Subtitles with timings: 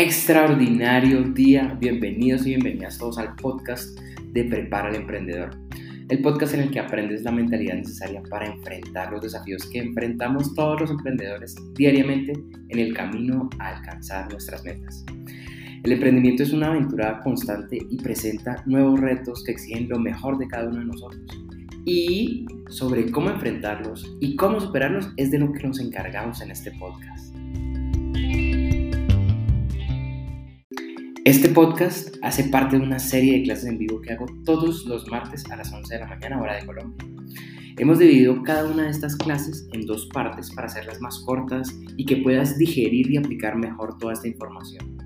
[0.00, 1.76] extraordinario día.
[1.80, 5.50] Bienvenidos y bienvenidas todos al podcast de Prepara al Emprendedor.
[6.08, 10.54] El podcast en el que aprendes la mentalidad necesaria para enfrentar los desafíos que enfrentamos
[10.54, 12.32] todos los emprendedores diariamente
[12.68, 15.04] en el camino a alcanzar nuestras metas.
[15.82, 20.46] El emprendimiento es una aventura constante y presenta nuevos retos que exigen lo mejor de
[20.46, 21.44] cada uno de nosotros.
[21.84, 26.70] Y sobre cómo enfrentarlos y cómo superarlos es de lo que nos encargamos en este
[26.78, 27.37] podcast.
[31.58, 35.44] Podcast hace parte de una serie de clases en vivo que hago todos los martes
[35.50, 37.04] a las 11 de la mañana hora de Colombia.
[37.76, 42.06] Hemos dividido cada una de estas clases en dos partes para hacerlas más cortas y
[42.06, 44.98] que puedas digerir y aplicar mejor toda esta información.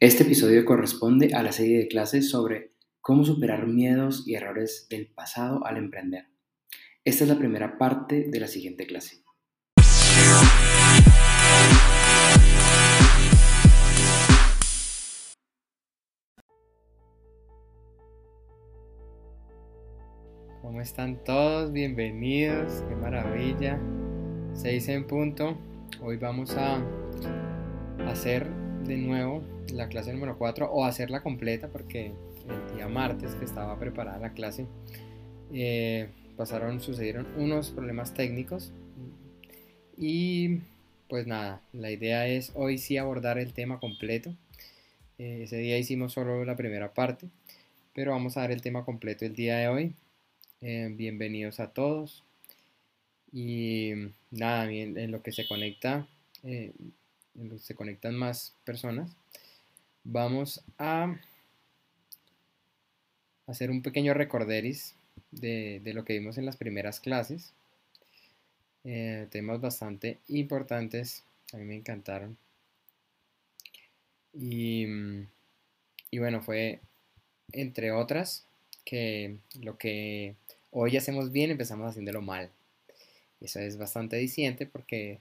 [0.00, 5.06] Este episodio corresponde a la serie de clases sobre cómo superar miedos y errores del
[5.06, 6.26] pasado al emprender.
[7.06, 9.24] Esta es la primera parte de la siguiente clase.
[20.64, 21.74] ¿Cómo están todos?
[21.74, 23.78] Bienvenidos, qué maravilla.
[24.54, 25.58] 6 en punto.
[26.00, 26.82] Hoy vamos a
[28.08, 28.48] hacer
[28.86, 32.14] de nuevo la clase número 4 o hacerla completa porque
[32.48, 34.66] el día martes que estaba preparada la clase
[35.52, 38.72] eh, pasaron, sucedieron unos problemas técnicos
[39.98, 40.60] y
[41.10, 44.34] pues nada, la idea es hoy sí abordar el tema completo.
[45.18, 47.28] Eh, ese día hicimos solo la primera parte,
[47.92, 49.94] pero vamos a dar el tema completo el día de hoy.
[50.66, 52.24] Eh, bienvenidos a todos.
[53.30, 53.92] Y
[54.30, 56.08] nada, en, lo que se conecta,
[56.42, 56.72] eh,
[57.34, 59.14] en lo que se conectan más personas,
[60.04, 61.14] vamos a
[63.46, 64.94] hacer un pequeño recorderis
[65.32, 67.52] de, lo que vimos en las primeras clases.
[68.84, 72.38] Eh, temas bastante importantes, a mí me encantaron.
[74.32, 74.86] Y,
[76.10, 76.80] y bueno, fue
[77.52, 78.46] entre otras
[78.86, 80.36] que lo que
[80.74, 82.50] hoy hacemos bien, empezamos haciéndolo mal.
[83.40, 85.20] Eso es bastante diciente porque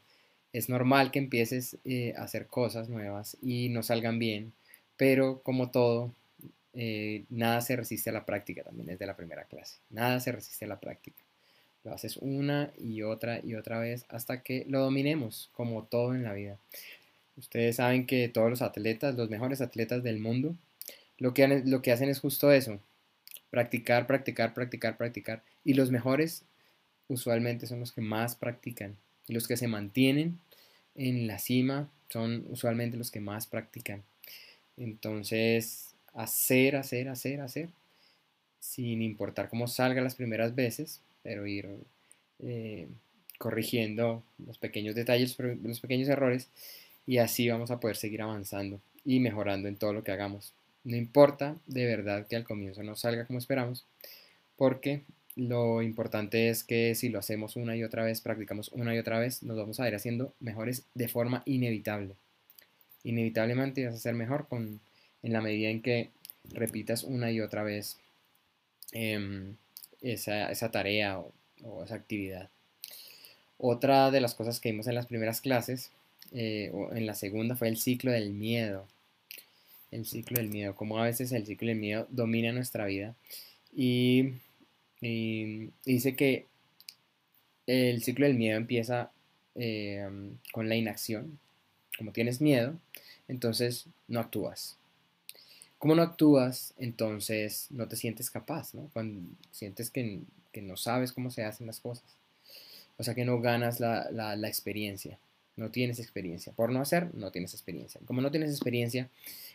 [0.52, 4.54] es normal que empieces eh, a hacer cosas nuevas y no salgan bien,
[4.98, 6.12] pero como todo,
[6.74, 9.78] eh, nada se resiste a la práctica, también es de la primera clase.
[9.92, 11.22] Nada se resiste a la práctica.
[11.84, 16.24] Lo haces una y otra y otra vez hasta que lo dominemos, como todo en
[16.24, 16.58] la vida.
[17.38, 20.56] Ustedes saben que todos los atletas, los mejores atletas del mundo,
[21.20, 22.80] lo que, lo que hacen es justo eso,
[23.54, 25.44] Practicar, practicar, practicar, practicar.
[25.64, 26.44] Y los mejores
[27.08, 28.98] usualmente son los que más practican.
[29.28, 30.40] Y los que se mantienen
[30.96, 34.02] en la cima son usualmente los que más practican.
[34.76, 37.70] Entonces, hacer, hacer, hacer, hacer,
[38.60, 41.70] sin importar cómo salga las primeras veces, pero ir
[42.40, 42.88] eh,
[43.38, 46.50] corrigiendo los pequeños detalles, los pequeños errores,
[47.06, 50.54] y así vamos a poder seguir avanzando y mejorando en todo lo que hagamos.
[50.84, 53.86] No importa de verdad que al comienzo no salga como esperamos,
[54.58, 55.04] porque
[55.36, 59.18] lo importante es que si lo hacemos una y otra vez, practicamos una y otra
[59.18, 62.16] vez, nos vamos a ir haciendo mejores de forma inevitable.
[63.04, 64.80] Inevitablemente vas a ser mejor con,
[65.24, 66.10] en la medida en que
[66.52, 67.98] repitas una y otra vez
[68.92, 69.56] em,
[70.02, 72.50] esa, tarea o, esa actividad.
[73.58, 75.92] Otra de las cosas que vimos en las primeras clases,
[76.34, 78.88] eh, o en la segunda, fue el ciclo del miedo
[79.94, 83.16] el ciclo del miedo, como a veces el ciclo del miedo domina nuestra vida.
[83.76, 84.34] Y,
[85.02, 86.46] dice que
[87.68, 89.12] el ciclo del miedo empieza
[89.56, 90.08] eh,
[90.52, 91.40] con la inacción.
[91.98, 92.80] Como tienes miedo,
[93.28, 94.78] entonces no actúas.
[95.78, 98.90] Como no actúas, entonces no te sientes capaz, ¿no?
[98.94, 99.22] Cuando
[99.52, 100.22] sientes que,
[100.62, 102.06] no sabes cómo se hacen las cosas.
[102.98, 105.20] O sea que no ganas la, la experiencia.
[105.56, 106.54] No tienes experiencia.
[106.54, 108.02] Por no hacer, no tienes experiencia.
[108.06, 109.10] Como no tienes experiencia,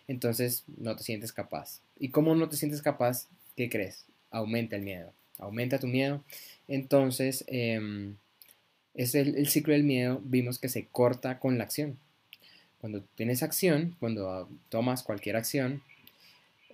[0.06, 1.80] entonces no te sientes capaz.
[1.98, 3.26] ¿Y cómo no te sientes capaz?
[3.56, 4.04] ¿Qué crees?
[4.30, 5.12] Aumenta el miedo.
[5.38, 6.22] Aumenta tu miedo.
[6.68, 8.16] Entonces, em,
[8.94, 11.98] es el, ciclo del miedo, vimos que se corta con la acción.
[12.80, 15.82] Cuando tienes acción, cuando tomas cualquier acción,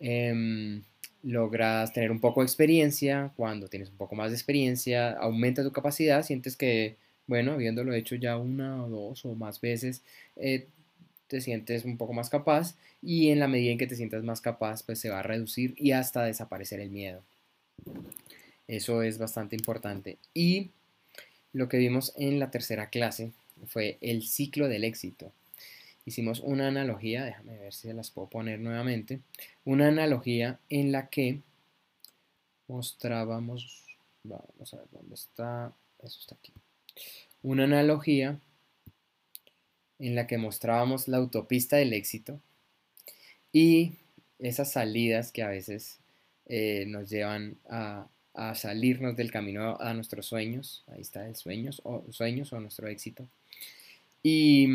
[0.01, 0.83] em,
[1.23, 3.33] logras tener un poco de experiencia.
[3.37, 8.17] Cuando tienes un poco más de experiencia, aumenta tu capacidad, sientes que, bueno, habiéndolo hecho
[8.17, 10.03] ya una o dos o más veces,
[10.37, 10.69] eh,
[11.27, 14.41] te sientes un poco más capaz y en la medida en que te sientas más
[14.41, 17.23] capaz, pues se va a reducir y hasta desaparecer el miedo.
[18.69, 20.19] Eso es bastante importante.
[20.33, 20.71] Y
[21.53, 23.33] lo que vimos en la tercera clase
[23.67, 25.33] fue el ciclo del éxito.
[26.07, 29.21] Hicimos una analogía, déjame ver si se las puedo poner nuevamente,
[29.65, 31.41] una analogía en la que
[32.69, 33.85] mostrábamos,
[34.23, 35.73] vamos a ver dónde está,
[36.03, 36.53] eso está aquí,
[37.43, 38.41] una analogía
[39.99, 42.41] en la que mostrábamos la autopista del éxito
[43.53, 43.93] y
[44.39, 45.99] esas salidas que a veces
[46.47, 48.09] eh, nos llevan a,
[48.57, 53.29] salirnos del camino a nuestros sueños, ahí está el sueños o, sueños o nuestro éxito.
[54.25, 54.67] Y,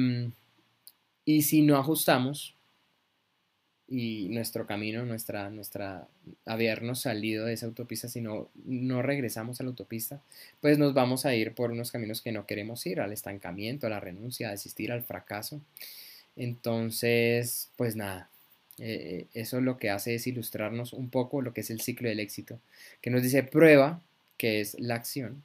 [1.25, 2.55] y si no ajustamos,
[3.89, 6.07] y nuestro camino, nuestra, nuestra,
[6.45, 10.21] habernos salido de esa autopista, si no, no regresamos a la autopista,
[10.61, 13.89] pues nos vamos a ir por unos caminos que no queremos ir, al estancamiento, a
[13.89, 15.61] la renuncia, a desistir, al fracaso.
[16.35, 18.29] Entonces, pues nada,
[18.77, 22.19] eh, eso lo que hace es ilustrarnos un poco lo que es el ciclo del
[22.19, 22.59] éxito,
[23.01, 24.01] que nos dice prueba,
[24.37, 25.43] que es la acción,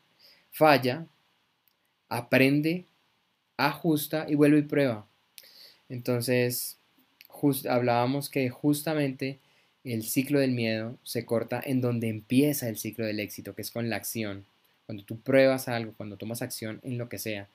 [0.52, 1.06] falla,
[2.11, 2.85] aprende,
[3.56, 5.06] ajusta y vuelve y prueba.
[5.88, 6.76] Entonces,
[7.69, 9.38] hablábamos que justamente
[9.84, 13.70] el ciclo del miedo se corta en donde empieza el ciclo del éxito, que es
[13.70, 14.44] con la acción.
[14.86, 17.48] Cuando tú pruebas algo, cuando tomas acción en lo que sea.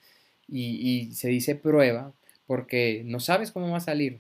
[0.48, 2.12] Y, se dice prueba
[2.48, 4.20] porque no sabes cómo va a salir,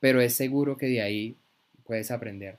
[0.00, 1.36] pero es seguro que de ahí
[1.84, 2.58] puedes aprender.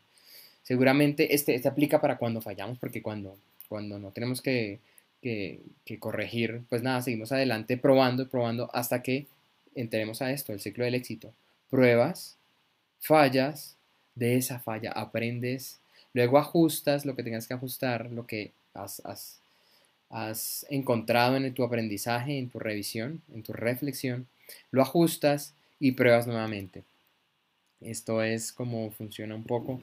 [0.63, 3.37] Seguramente este, este aplica para cuando fallamos, porque cuando,
[3.69, 4.79] cuando no tenemos que,
[5.21, 5.61] que,
[5.99, 9.27] corregir, pues nada, seguimos adelante probando y probando hasta que
[9.75, 11.33] entremos a esto, el ciclo del éxito
[11.75, 12.37] pruebas,
[13.01, 13.75] fallas,
[14.15, 15.81] de esa falla aprendes,
[16.13, 19.01] luego ajustas lo que tengas que ajustar, lo que has,
[20.09, 24.25] has, encontrado en tu aprendizaje, en tu revisión, en tu reflexión,
[24.71, 26.83] lo ajustas y pruebas nuevamente.
[27.81, 29.81] Esto es como funciona un poco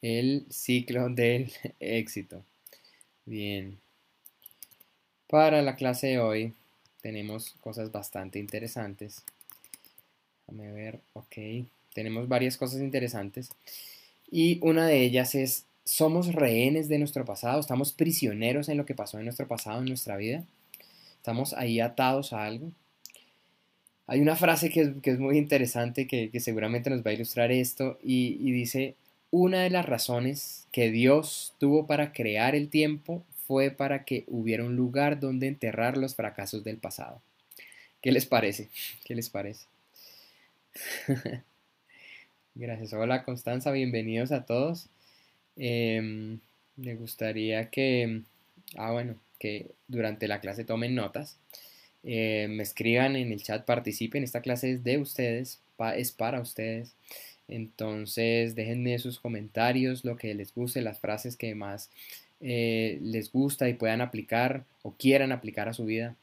[0.00, 2.44] el ciclo del éxito.
[3.24, 3.80] Bien.
[5.26, 6.54] Para la clase de hoy
[7.00, 9.24] tenemos cosas bastante interesantes.
[10.46, 11.66] Déjame ver, ok.
[11.94, 13.50] Tenemos varias cosas interesantes.
[14.30, 17.60] Y una de ellas es, ¿somos rehenes de nuestro pasado?
[17.60, 20.44] ¿Estamos prisioneros en lo que pasó en nuestro pasado, en nuestra vida?
[21.16, 22.72] ¿Estamos ahí atados a algo?
[24.06, 28.50] Hay una frase que es, muy interesante que, seguramente nos va a ilustrar esto y
[28.52, 28.96] dice,
[29.32, 34.62] una de las razones que Dios tuvo para crear el tiempo fue para que hubiera
[34.62, 37.22] un lugar donde enterrar los fracasos del pasado.
[38.02, 38.68] ¿Qué les parece?
[39.04, 39.71] ¿Qué les parece?
[42.54, 42.92] Gracias.
[42.92, 44.88] Hola Constanza, bienvenidos a todos.
[45.56, 46.40] Em,
[46.76, 48.22] me gustaría que,
[48.76, 51.38] ah, bueno, que durante la clase tomen notas,
[52.04, 54.24] eh, me escriban en el chat, participen.
[54.24, 55.60] Esta clase es de ustedes,
[55.96, 56.94] es para ustedes.
[57.48, 61.90] Entonces, déjenme sus comentarios, lo que les guste, las frases que más
[62.40, 66.16] eh, les gusta y puedan aplicar o quieran aplicar a su vida.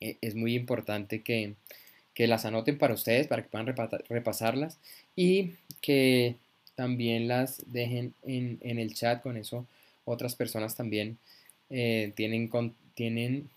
[0.00, 1.54] E, es muy importante que,
[2.14, 3.74] que las anoten para ustedes, para que puedan
[4.08, 4.78] repasarlas
[5.16, 6.36] y que
[6.74, 9.66] también las dejen en, el chat, con eso
[10.04, 11.18] otras personas también
[11.70, 12.50] eh, tienen,
[12.94, 13.48] tienen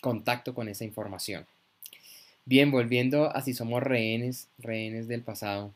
[0.00, 1.46] contacto con esa información.
[2.44, 5.72] Bien, volviendo a si somos rehenes, rehenes del pasado.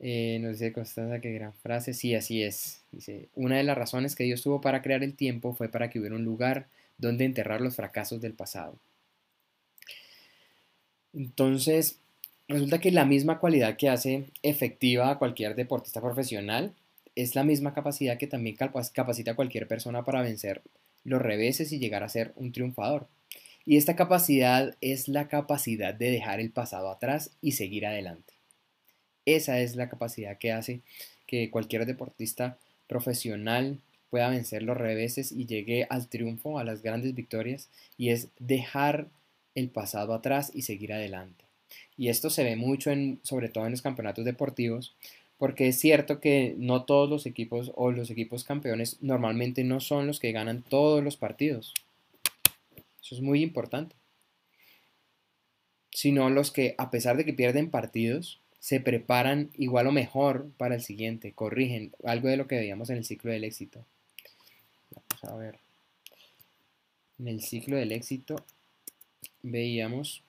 [0.00, 2.82] Eh, nos dice Constanza que gran frase, sí, así es.
[2.90, 5.98] Dice, una de las razones que Dios tuvo para crear el tiempo fue para que
[5.98, 6.66] hubiera un lugar
[6.98, 8.76] donde enterrar los fracasos del pasado.
[11.14, 11.98] Entonces,
[12.48, 16.74] resulta que la misma cualidad que hace efectiva a cualquier deportista profesional
[17.14, 20.62] es la misma capacidad que también capacita a cualquier persona para vencer
[21.04, 23.06] los reveses y llegar a ser un triunfador.
[23.64, 28.34] Y esta capacidad es la capacidad de dejar el pasado atrás y seguir adelante.
[29.24, 30.80] Esa es la capacidad que hace
[31.26, 33.78] que cualquier deportista profesional
[34.10, 39.08] pueda vencer los reveses y llegue al triunfo, a las grandes victorias, y es dejar
[39.54, 41.44] el pasado atrás y seguir adelante.
[41.96, 44.94] Y esto se ve mucho, en, sobre todo en los campeonatos deportivos,
[45.38, 50.06] porque es cierto que no todos los equipos o los equipos campeones normalmente no son
[50.06, 51.74] los que ganan todos los partidos.
[53.02, 53.96] Eso es muy importante.
[55.90, 60.76] Sino los que, a pesar de que pierden partidos, se preparan igual o mejor para
[60.76, 63.84] el siguiente, corrigen algo de lo que veíamos en el ciclo del éxito.
[64.94, 65.58] Vamos a ver.
[67.18, 68.44] En el ciclo del éxito
[69.42, 70.22] veíamos,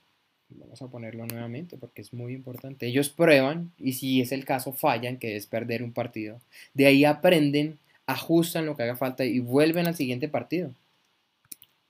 [0.49, 4.73] vamos a ponerlo nuevamente porque es muy importante, ellos prueban y si es el caso
[4.73, 6.39] fallan, que es perder un partido.
[6.73, 10.71] De ahí aprenden, ajustan lo que haga falta y vuelven al siguiente partido.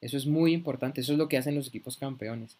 [0.01, 2.57] Eso es muy importante, eso es lo que hacen los equipos campeones.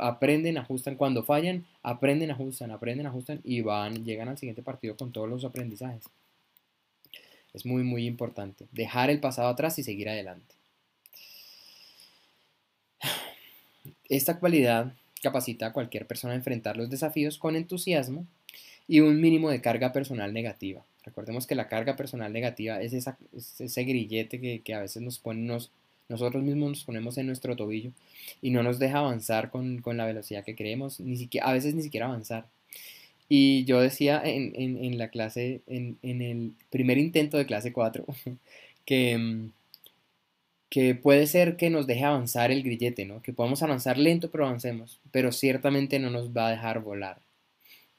[0.00, 5.12] aprenden, ajustan, cuando fallan, aprenden, ajustan, aprenden, ajustan y van, llegan al siguiente partido con
[5.12, 6.04] todos los aprendizajes.
[7.52, 8.66] Es muy, muy importante.
[8.72, 10.54] Dejar el pasado atrás y seguir adelante.
[14.12, 14.92] Esta cualidad
[15.22, 18.26] capacita a cualquier persona a enfrentar los desafíos con entusiasmo
[18.86, 20.84] y un mínimo de carga personal negativa.
[21.02, 25.70] Recordemos que la carga personal negativa es, ese grillete que, a veces nos, pone, nos,
[26.10, 27.92] Nosotros mismos nos ponemos en nuestro tobillo
[28.42, 31.82] y no nos deja avanzar con, la velocidad que queremos, ni siquiera, a veces ni
[31.82, 32.44] siquiera avanzar.
[33.30, 38.04] Y yo decía en, la clase, en, el primer intento de clase 4,
[38.84, 39.50] que, mm,
[40.72, 43.20] que puede ser que nos deje avanzar el grillete, ¿no?
[43.20, 47.20] Que podemos avanzar lento, pero avancemos, pero ciertamente no nos va a dejar volar.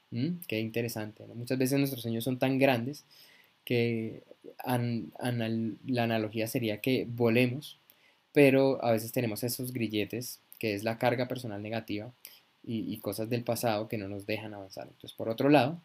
[0.10, 0.40] ¿Mm?
[0.48, 3.06] Qué interesante, Muchas veces nuestros sueños son tan grandes
[3.64, 4.24] que
[4.64, 7.78] la analogía sería que volemos,
[8.32, 12.12] pero a veces tenemos esos grilletes, que es la carga personal negativa
[12.64, 14.88] y, cosas del pasado que no nos dejan avanzar.
[14.88, 15.80] Entonces, por otro lado,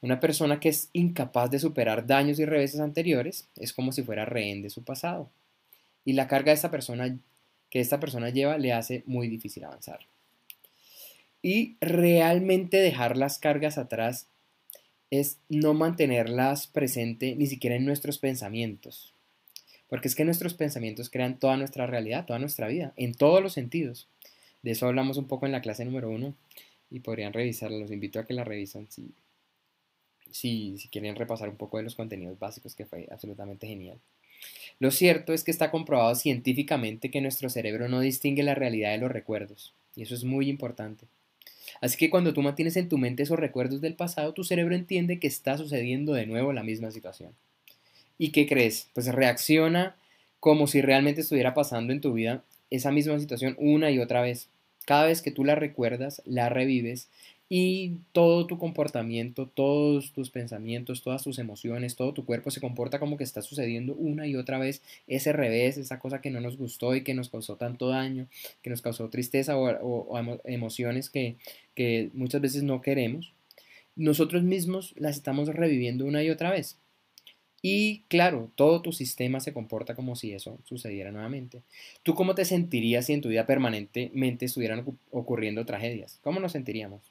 [0.00, 4.24] una persona que es incapaz de superar daños y reveses anteriores es como si fuera
[4.24, 5.30] rehén de su pasado.
[6.04, 7.18] Y la carga de esta persona
[7.70, 10.00] que esta persona lleva le hace muy difícil avanzar.
[11.42, 14.26] Y realmente dejar las cargas atrás
[15.10, 19.14] es no mantenerlas presente ni siquiera en nuestros pensamientos.
[19.88, 23.54] Porque es que nuestros pensamientos crean toda nuestra realidad, toda nuestra vida, en todos los
[23.54, 24.08] sentidos.
[24.62, 26.34] De eso hablamos un poco en la clase número uno
[26.90, 27.78] y podrían revisarla.
[27.78, 29.10] Los invito a que la revisan si,
[30.30, 33.98] si, si quieren repasar un poco de los contenidos básicos, que fue absolutamente genial.
[34.78, 38.98] Lo cierto es que está comprobado científicamente que nuestro cerebro no distingue la realidad de
[38.98, 39.74] los recuerdos.
[39.94, 41.06] Y eso es muy importante.
[41.80, 45.18] Así que cuando tú mantienes en tu mente esos recuerdos del pasado, tu cerebro entiende
[45.18, 47.32] que está sucediendo de nuevo la misma situación.
[48.18, 48.88] ¿Y qué crees?
[48.94, 49.96] Pues reacciona
[50.40, 54.48] como si realmente estuviera pasando en tu vida esa misma situación una y otra vez.
[54.86, 57.08] Cada vez que tú la recuerdas, la revives
[57.52, 63.00] y todo tu comportamiento, todos tus pensamientos, todas tus emociones, todo tu cuerpo se comporta
[63.00, 66.56] como que está sucediendo una y otra vez ese revés, esa cosa que no nos
[66.56, 68.28] gustó y que nos causó tanto daño,
[68.62, 71.36] que nos causó tristeza o, emociones que,
[71.74, 73.32] que muchas veces no queremos.
[73.96, 76.78] Nosotros mismos las estamos reviviendo una y otra vez.
[77.62, 81.62] Y claro, todo tu sistema se comporta como si eso sucediera nuevamente.
[82.04, 86.20] ¿Tú cómo te sentirías si en tu vida permanentemente estuvieran ocurriendo tragedias?
[86.22, 87.09] ¿Cómo nos sentiríamos?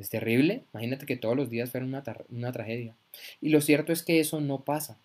[0.00, 0.64] Es terrible.
[0.72, 2.96] Imagínate que todos los días fuera una, tragedia.
[3.42, 4.96] Y lo cierto es que eso no pasa.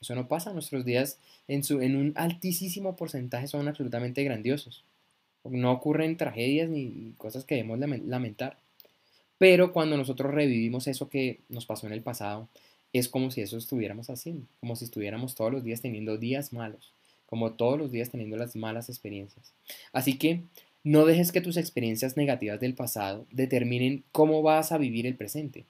[0.00, 0.52] Eso no pasa.
[0.52, 1.18] Nuestros días
[1.48, 4.84] en, su, en un altísimo porcentaje son absolutamente grandiosos.
[5.42, 8.58] No ocurren tragedias ni cosas que debemos lamentar.
[9.38, 12.48] Pero cuando nosotros revivimos eso que nos pasó en el pasado,
[12.92, 16.92] es como si eso estuviéramos haciendo, como si estuviéramos todos los días teniendo días malos,
[17.26, 19.52] como todos los días teniendo las malas experiencias.
[19.92, 20.42] Así que
[20.82, 25.66] no dejes que tus experiencias negativas del pasado determinen cómo vas a vivir el presente.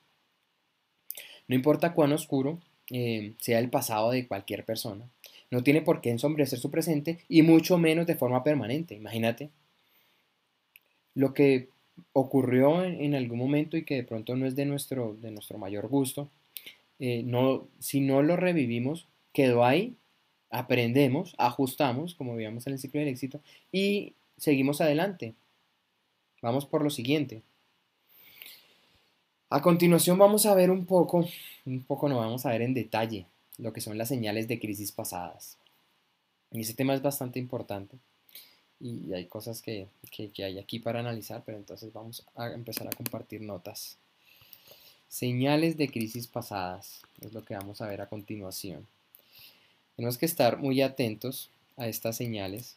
[1.49, 5.09] No importa cuán oscuro eh, sea el pasado de cualquier persona,
[5.51, 8.95] no tiene por qué ensombrecer su presente y mucho menos de forma permanente.
[8.95, 9.51] Imagínate
[11.15, 11.69] lo que
[12.13, 15.89] ocurrió en, algún momento y que de pronto no es de nuestro, de nuestro mayor
[15.89, 16.31] gusto.
[17.01, 19.97] Eh, no, si no lo revivimos, quedó ahí,
[20.51, 23.41] aprendemos, ajustamos, como veíamos en el ciclo del éxito,
[23.73, 25.35] y seguimos adelante.
[26.43, 27.43] Vamos por lo siguiente.
[29.51, 31.29] A continuación vamos a ver un poco,
[31.67, 33.27] un poco no vamos a ver en detalle
[33.59, 35.59] lo que son las señales de crisis pasadas.
[36.51, 37.99] Y ese tema es bastante importante
[38.81, 42.97] y hay cosas que, que hay aquí para analizar, pero entonces vamos a empezar a
[42.97, 43.99] compartir notas.
[45.09, 48.87] Señales de crisis pasadas es lo que vamos a ver a continuación.
[49.97, 52.77] Tenemos que estar muy atentos a estas señales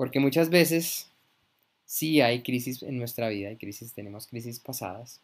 [0.00, 1.08] porque muchas veces
[1.84, 5.20] sí hay crisis en nuestra vida, hay crisis, tenemos crisis pasadas,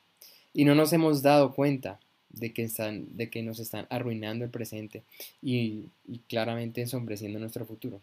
[0.52, 4.50] y no nos hemos dado cuenta de que, están, de que nos están arruinando el
[4.50, 5.02] presente
[5.40, 8.02] y, y claramente ensombreciendo nuestro futuro.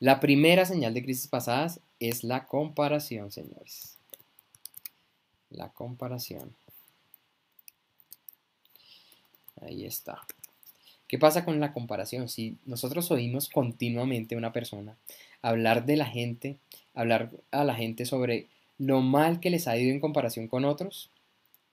[0.00, 3.98] La primera señal de crisis pasadas es la comparación, señores.
[5.48, 6.56] La comparación.
[9.60, 10.26] Ahí está.
[11.10, 12.28] ¿Qué pasa con la comparación?
[12.28, 14.94] Si nosotros oímos continuamente a una persona
[15.42, 16.58] hablar de la gente,
[16.94, 18.46] hablar a la gente sobre
[18.78, 21.10] lo mal que les ha ido en comparación con otros,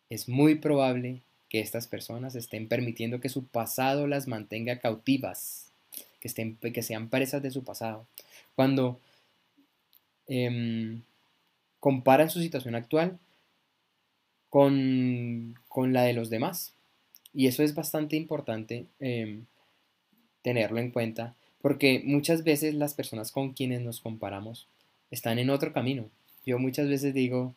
[0.10, 5.67] es muy probable que estas personas estén permitiendo que su pasado las mantenga cautivas,
[6.20, 8.08] que, estén, que sean presas de su pasado.
[8.56, 9.00] Cuando
[10.25, 11.03] em,
[11.79, 13.20] comparan su situación actual
[14.50, 16.74] con, con la de los demás.
[17.38, 19.46] Y eso es bastante importante em,
[20.41, 24.65] tenerlo en cuenta, porque muchas veces las personas con quienes nos comparamos
[25.12, 26.10] están en otro camino.
[26.48, 27.53] Yo muchas veces digo,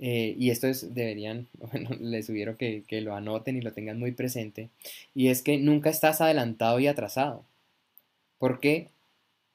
[0.00, 4.00] eh, y esto es, deberían, bueno, les sugiero que, que lo anoten y lo tengan
[4.00, 4.68] muy presente,
[5.14, 7.44] y es que nunca estás adelantado y atrasado,
[8.40, 8.88] porque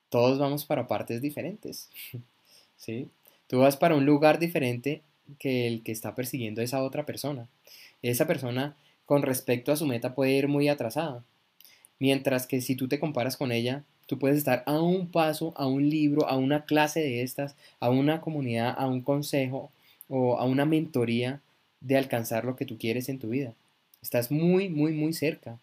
[0.08, 1.90] todos vamos para partes diferentes,
[2.78, 3.10] ¿sí?
[3.48, 5.02] Tú vas para un lugar diferente
[5.38, 7.50] que el que está persiguiendo esa otra persona.
[8.02, 11.24] Esa persona con respecto a su meta puede ir muy atrasada.
[12.00, 15.68] Mientras que si tú te comparas con ella, tú puedes estar a un paso, a
[15.68, 19.72] un libro, a una clase de estas, a una comunidad, a un consejo
[20.08, 21.42] o a una mentoría
[21.82, 23.54] de alcanzar lo que tú quieres en tu vida.
[24.02, 25.60] Estás muy, muy, muy cerca.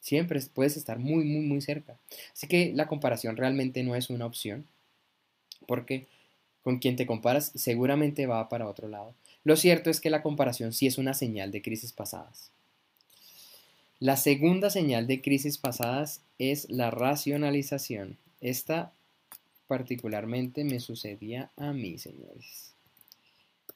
[0.00, 1.96] Siempre puedes estar muy, muy, muy cerca.
[2.32, 4.66] Así que la comparación realmente no es una opción,
[5.66, 6.06] porque
[6.62, 9.14] con quien te comparas seguramente va para otro lado.
[9.44, 12.50] Lo cierto es que la comparación sí es una señal de crisis pasadas.
[13.98, 18.16] La segunda señal de crisis pasadas es la racionalización.
[18.40, 18.92] Esta
[19.68, 22.74] particularmente me sucedía a mí, señores.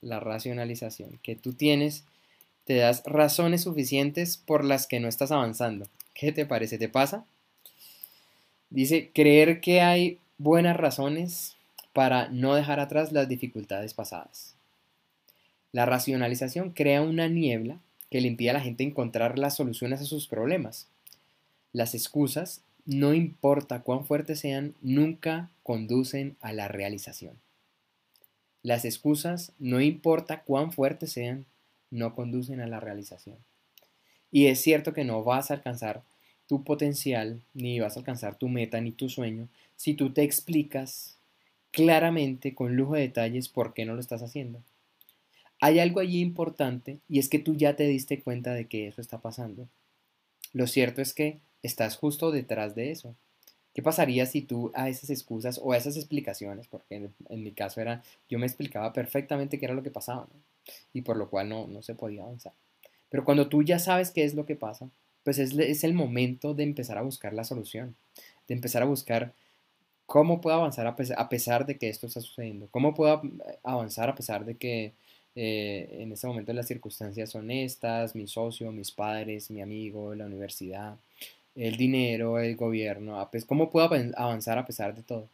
[0.01, 2.05] La racionalización, que tú tienes,
[2.65, 5.89] te das razones suficientes por las que no estás avanzando.
[6.13, 6.77] ¿Qué te parece?
[6.77, 7.25] ¿Te pasa?
[8.69, 11.57] Dice, creer que hay buenas razones
[11.93, 14.56] para no dejar atrás las dificultades pasadas.
[15.77, 20.07] La racionalización crea una niebla que le impide a la gente encontrar las soluciones a
[20.07, 20.89] sus problemas.
[21.75, 27.35] Las excusas, no importa cuán fuertes sean, nunca conducen a la realización.
[28.63, 31.45] Las excusas, no importa cuán fuertes sean,
[31.91, 33.37] no conducen a la realización.
[34.33, 36.05] Y es cierto que no vas a alcanzar
[36.47, 41.19] tu potencial, ni vas a alcanzar tu meta, ni tu sueño, si tú te explicas
[41.71, 44.63] claramente, con lujo de detalles, por qué no lo estás haciendo.
[45.61, 49.01] Hay algo allí importante y es que tú ya te diste cuenta de que eso
[49.01, 49.69] está pasando.
[50.53, 53.15] Lo cierto es que estás justo detrás de eso.
[53.75, 57.81] ¿Qué pasaría si tú a esas excusas o a esas explicaciones, porque en, mi caso
[57.81, 60.27] era, yo me explicaba perfectamente qué era lo que pasaba,
[60.95, 62.55] y por lo cual no, no se podía avanzar?
[63.11, 64.89] Pero cuando tú ya sabes qué es lo que pasa,
[65.27, 67.97] pues es, el momento de empezar a buscar la solución,
[68.47, 69.35] de empezar a buscar
[70.07, 73.21] cómo puedo avanzar a pesar de que esto está sucediendo, cómo puedo
[73.65, 74.93] avanzar a pesar de que
[75.37, 80.27] eh, en este momento las circunstancias son estas, mi socio, mis padres, mi amigo, la
[80.27, 80.97] universidad,
[81.55, 85.29] el dinero, el gobierno, ¿cómo puedo avanzar a pesar de todo?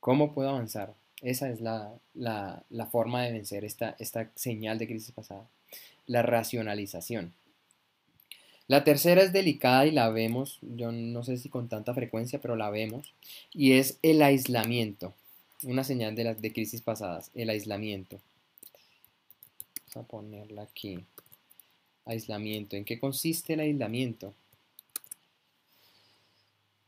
[0.00, 0.94] ¿Cómo puedo avanzar?
[1.22, 5.46] Esa es la, la forma de vencer esta, esta señal de crisis pasada
[6.06, 7.32] la racionalización.
[8.68, 12.56] La tercera es delicada y la vemos, yo no sé si con tanta frecuencia, pero
[12.56, 13.12] la vemos,
[13.52, 15.12] y es el aislamiento,
[15.64, 18.20] una señal de las de crisis pasadas, el aislamiento.
[19.94, 21.04] Vamos a ponerla aquí.
[22.04, 22.76] Aislamiento.
[22.76, 24.34] ¿En qué consiste el aislamiento?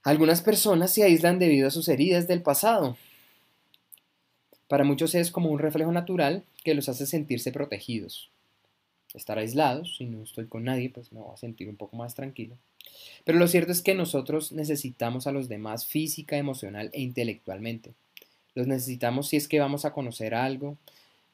[0.02, 2.96] Algunas personas se aíslan debido a sus heridas del pasado.
[4.68, 8.30] Para muchos es como un reflejo natural que los hace sentirse protegidos
[9.14, 12.14] estar aislados, si no estoy con nadie, pues me voy a sentir un poco más
[12.14, 12.56] tranquilo.
[13.24, 17.92] Pero lo cierto es que nosotros necesitamos a los demás física, emocional e intelectualmente.
[18.54, 20.76] Los necesitamos si es que vamos a conocer algo,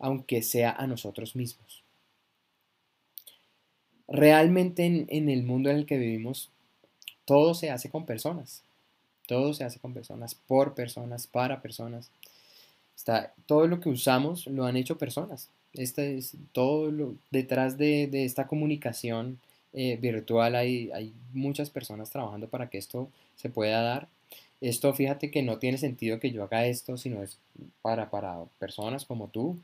[0.01, 1.85] aunque sea a nosotros mismos.
[4.09, 6.51] Realmente en, el mundo en el que vivimos,
[7.25, 8.65] todo se hace con personas.
[9.29, 12.11] Todo se hace con personas, por personas, para personas.
[12.97, 15.49] Está, todo lo que usamos lo han hecho personas.
[15.75, 19.39] Este es todo detrás de, esta comunicación
[19.73, 24.09] eh, virtual hay muchas personas trabajando para que esto se pueda dar.
[24.61, 27.38] Esto fíjate que no tiene sentido que yo haga esto, sino es
[27.83, 29.59] para, para personas como tú,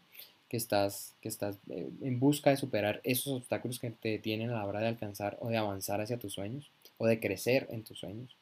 [0.48, 4.54] que estás, que estás eh, en busca de superar esos obstáculos que te detienen a
[4.54, 7.98] la hora de alcanzar o de avanzar hacia tus sueños o de crecer en tus
[7.98, 8.36] sueños.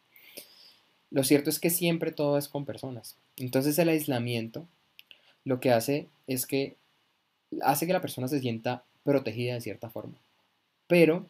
[1.11, 3.17] Lo cierto es que siempre todo es con personas.
[3.37, 4.67] Entonces el aislamiento
[5.45, 6.77] lo que hace es que
[7.63, 10.15] hace que la persona se sienta protegida de cierta forma.
[10.87, 11.27] Pero,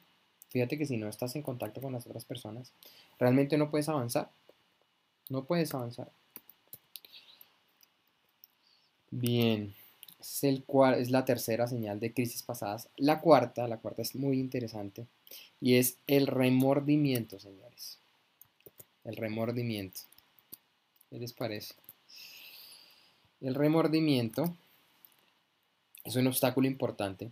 [0.50, 2.72] fíjate que si no estás en contacto con las otras personas,
[3.18, 4.30] realmente no puedes avanzar.
[5.28, 6.10] No puedes avanzar.
[9.10, 9.74] Bien,
[10.20, 10.64] es, el
[10.98, 12.88] es la tercera señal de crisis pasadas.
[12.96, 15.06] La cuarta, la cuarta es muy interesante
[15.60, 17.98] y es el remordimiento, señores.
[19.04, 20.00] El remordimiento.
[21.10, 21.74] ¿Qué les parece?
[23.40, 24.56] El remordimiento
[26.04, 27.30] es un obstáculo importante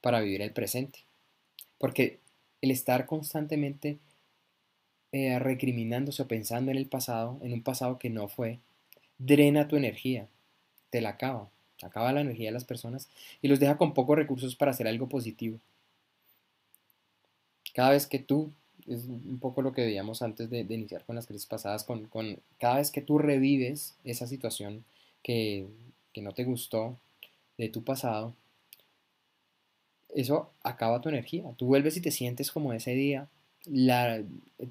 [0.00, 1.00] para vivir el presente.
[1.78, 2.18] Porque
[2.62, 3.98] el estar constantemente
[5.12, 8.58] eh, recriminándose o pensando en el pasado, en un pasado que no fue,
[9.18, 10.28] drena tu energía,
[10.90, 11.48] te la acaba,
[11.82, 13.08] acaba la energía de las personas
[13.42, 15.58] y los deja con pocos recursos para hacer algo positivo.
[17.74, 18.52] Cada vez que tú,
[18.86, 22.08] es un poco lo que veíamos antes de, iniciar con las crisis pasadas, con,
[22.58, 24.84] cada vez que tú revives esa situación
[25.22, 25.66] que,
[26.12, 26.96] que no te gustó,
[27.58, 28.34] de tu pasado,
[30.14, 31.52] eso acaba tu energía.
[31.56, 33.28] Tú vuelves y te sientes como ese día.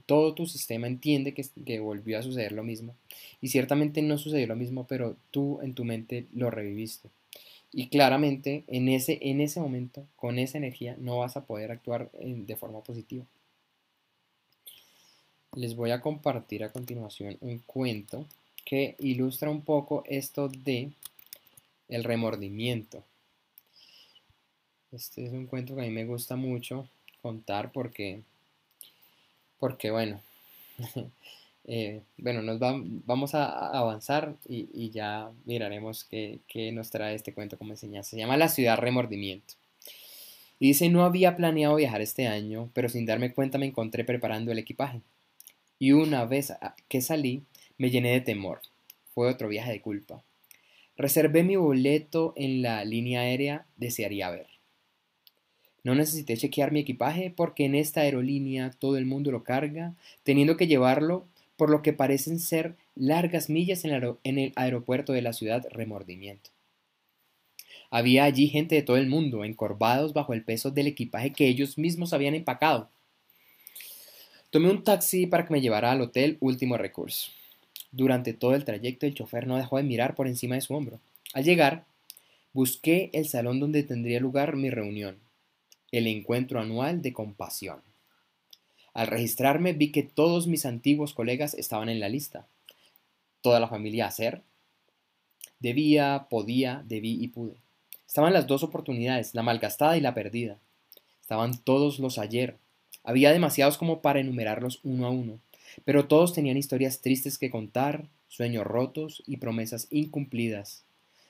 [0.06, 2.96] Todo tu sistema entiende que, volvió a suceder lo mismo.
[3.42, 7.10] Y ciertamente no sucedió lo mismo, pero tú en tu mente lo reviviste.
[7.72, 12.10] Y claramente en ese, en ese momento, con esa energía, no vas a poder actuar
[12.12, 13.26] de forma positiva.
[15.56, 18.28] les voy a compartir a continuación un cuento
[18.66, 20.92] que ilustra un poco esto de
[21.88, 23.04] el remordimiento.
[24.92, 26.90] Este es un cuento que a mí me gusta mucho
[27.22, 28.22] contar porque,
[29.60, 30.22] porque bueno,
[31.66, 33.46] eh, bueno, nos vamos a
[33.78, 38.12] avanzar y, ya miraremos qué, qué, nos trae este cuento como enseñanza.
[38.12, 39.56] Se llama La ciudad remordimiento.
[40.60, 44.52] Y dice, no había planeado viajar este año, pero sin darme cuenta me encontré preparando
[44.52, 45.02] el equipaje
[45.80, 46.54] y una vez
[46.88, 47.44] que salí
[47.78, 48.62] me llené de temor.
[49.14, 50.24] Fue otro viaje de culpa.
[50.98, 54.48] Reservé mi boleto en la línea aérea desearía ver.
[55.86, 59.94] No necesité chequear mi equipaje porque en esta aerolínea todo el mundo lo carga,
[60.24, 65.14] teniendo que llevarlo por lo que parecen ser largas millas en el, en el aeropuerto
[65.14, 66.50] de la ciudad Remordimiento.
[67.92, 71.78] Había allí gente de todo el mundo, encorvados bajo el peso del equipaje que ellos
[71.78, 72.90] mismos habían empacado.
[74.50, 77.30] Tomé un taxi para que me llevara al hotel Último Recurso.
[77.92, 81.00] Durante todo el trayecto el chofer no dejó de mirar por encima de su hombro.
[81.34, 81.86] Al llegar,
[82.54, 85.18] busqué el salón donde tendría lugar mi reunión,
[85.98, 87.82] el encuentro anual de compasión.
[88.94, 92.48] Al registrarme vi que todos mis antiguos colegas estaban en la lista.
[93.42, 94.42] Toda la familia hacer.
[95.60, 97.56] Debía, podía, debí y pude.
[98.08, 100.58] Estaban las dos oportunidades, la malgastada y la perdida.
[101.22, 102.58] Estaban todos los ayer,
[103.06, 105.40] había demasiados como para enumerarlos uno a uno,
[105.86, 110.84] pero todos tenían historias tristes que contar, sueños rotos y promesas incumplidas.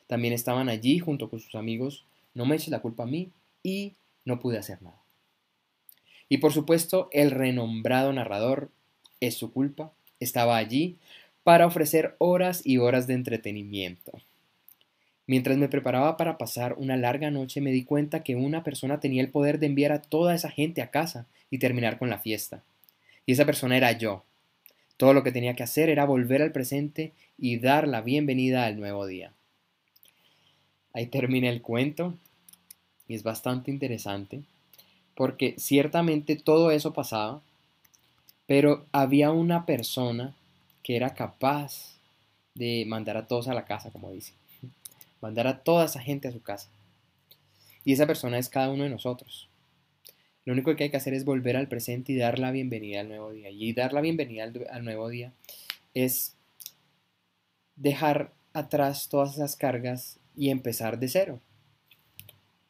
[0.08, 3.30] También estaban allí junto con sus amigos, no me eches la culpa a mí,
[3.62, 3.94] y
[4.26, 5.00] no pude hacer nada.
[6.28, 8.72] Y por supuesto, el renombrado narrador,
[9.22, 10.98] es su culpa, estaba allí
[11.44, 14.12] para ofrecer horas y horas de entretenimiento.
[15.28, 19.22] Mientras me preparaba para pasar una larga noche me di cuenta que una persona tenía
[19.22, 22.64] el poder de enviar a toda esa gente a casa y terminar con la fiesta.
[23.26, 24.24] Y esa persona era yo.
[24.98, 28.80] Todo lo que tenía que hacer era volver al presente y dar la bienvenida al
[28.80, 29.34] nuevo día.
[30.94, 32.18] Ahí termina el cuento
[33.14, 34.42] es bastante interesante
[35.16, 37.42] porque ciertamente todo eso pasaba,
[38.48, 40.34] pero había una persona
[40.84, 41.96] que era capaz
[42.54, 44.34] de mandar a todos a la casa, como dice
[45.22, 46.70] mandar a toda esa gente a su casa.
[47.84, 49.48] Y esa persona es cada uno de nosotros.
[50.44, 53.10] Lo único que hay que hacer es volver al presente y dar la bienvenida al
[53.10, 53.50] nuevo día.
[53.50, 55.32] Y dar la bienvenida al, nuevo día
[55.94, 56.36] es
[57.76, 61.40] dejar atrás todas esas cargas y empezar de cero.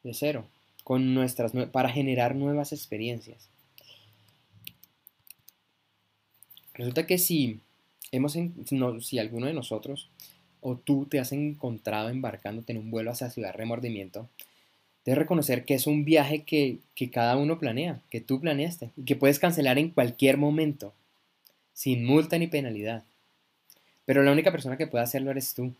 [0.05, 0.45] De cero.
[0.83, 3.49] Con nuestras, para generar nuevas experiencias.
[6.75, 7.59] Resulta que si
[8.11, 8.37] hemos,
[9.01, 10.09] si alguno de nosotros
[10.61, 14.29] o tú te has encontrado embarcándote en un vuelo hacia Ciudad Remordimiento,
[15.05, 19.05] debes reconocer que es un viaje que, que cada uno planea, que tú planeaste y
[19.05, 20.93] que puedes cancelar en cualquier momento,
[21.73, 23.03] sin multa ni penalidad.
[24.05, 25.73] Pero la única persona que puede hacerlo eres tú.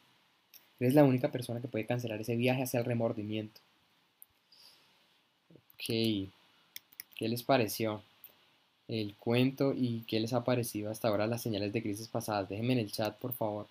[0.80, 3.62] Eres la única persona que puede cancelar ese viaje hacia el remordimiento.
[5.76, 8.02] Ok, ¿qué les pareció
[8.88, 12.50] el cuento y qué les ha parecido hasta ahora las señales de crisis pasadas?
[12.50, 13.68] Déjenme en el chat, por favor.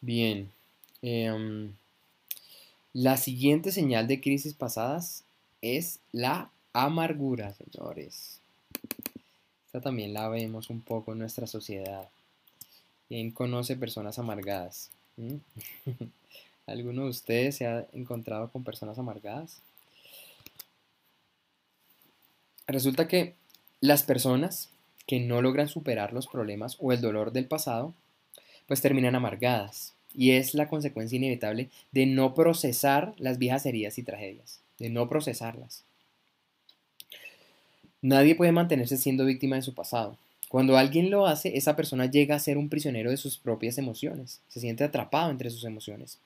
[0.00, 0.50] Bien.
[1.02, 1.72] Em,
[2.92, 5.22] la siguiente señal de crisis pasadas
[5.62, 8.40] es la amargura, señores.
[9.66, 12.08] Esta también la vemos un poco en nuestra sociedad.
[13.08, 14.90] ¿Quién conoce personas amargadas?
[15.16, 15.36] ¿Mm?
[16.66, 19.60] ¿Alguno de ustedes se ha encontrado con personas amargadas?
[22.66, 23.34] Resulta que
[23.80, 24.70] las personas
[25.06, 27.94] que no logran superar los problemas o el dolor del pasado,
[28.66, 34.02] pues terminan amargadas y es la consecuencia inevitable de no procesar las viejas heridas y
[34.02, 35.84] tragedias, de no procesarlas.
[38.02, 40.16] Nadie puede mantenerse siendo víctima de su pasado.
[40.56, 44.40] Cuando alguien lo hace, esa persona llega a ser un prisionero de sus propias emociones,
[44.48, 46.18] se siente atrapado entre sus emociones.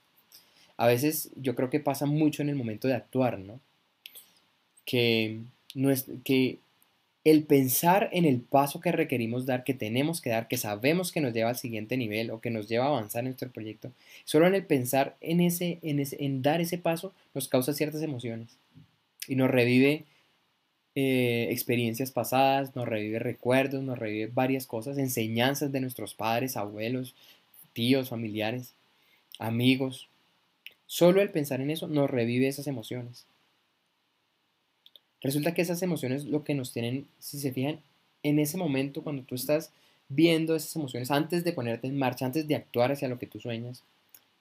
[0.76, 3.58] A veces yo creo que pasa mucho en el momento de actuar, ¿no?
[4.84, 5.40] Que,
[5.74, 6.60] es, que
[7.24, 11.20] el pensar en el paso que requerimos dar, que tenemos que dar, que sabemos que
[11.20, 13.90] nos lleva al siguiente nivel o que nos lleva a avanzar en nuestro proyecto,
[14.24, 18.02] solo en el pensar en, ese, en, ese, en dar ese paso nos causa ciertas
[18.02, 18.50] emociones
[19.26, 20.04] y nos revive
[20.94, 27.14] eh, experiencias pasadas, nos revive recuerdos, nos revive varias cosas, enseñanzas de nuestros padres, abuelos,
[27.72, 28.74] tíos, familiares,
[29.38, 30.08] amigos.
[30.86, 33.26] Solo el pensar en eso nos revive esas emociones.
[35.20, 37.80] Resulta que esas emociones lo que nos tienen, si se fijan,
[38.22, 39.70] en ese momento cuando tú estás
[40.08, 43.38] viendo esas emociones, antes de ponerte en marcha, antes de actuar hacia lo que tú
[43.38, 43.82] sueñas,